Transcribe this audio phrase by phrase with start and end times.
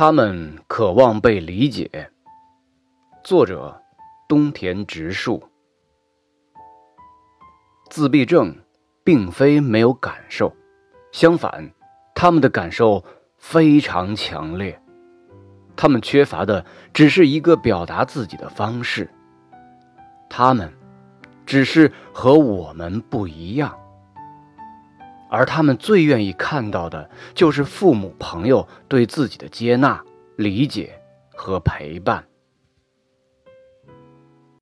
[0.00, 2.12] 他们渴望被理解。
[3.24, 3.82] 作者：
[4.28, 5.42] 东田直树。
[7.90, 8.54] 自闭症
[9.02, 10.54] 并非没有感受，
[11.10, 11.72] 相反，
[12.14, 13.04] 他们的感受
[13.38, 14.80] 非常强烈。
[15.74, 19.10] 他们缺乏的只是一个表达自己的方式。
[20.30, 20.72] 他们
[21.44, 23.76] 只是和我们不一样。
[25.30, 30.02] 而他们最愿意看到的，就是父母、朋友对自己的接纳、
[30.36, 31.00] 理解
[31.34, 32.24] 和陪伴。